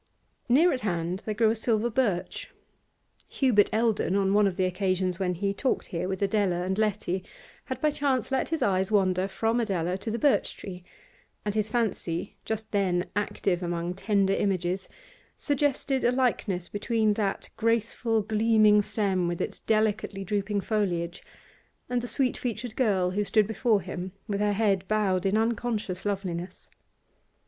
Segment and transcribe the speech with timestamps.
[0.49, 2.49] Near at hand there grew a silver birch
[3.27, 7.23] Hubert Eldon, on one of the occasions when he talked here with Adela and Letty,
[7.65, 10.83] had by chance let his eyes wander from Adela to the birch tree,
[11.45, 14.89] and his fancy, just then active among tender images,
[15.37, 21.21] suggested a likeness between that graceful, gleaming stem with its delicately drooping foliage
[21.87, 26.05] and the sweet featured girl who stood before him with her head bowed in unconscious
[26.05, 26.71] loveliness.